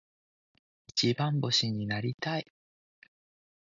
[0.87, 2.51] 一番星になりたい。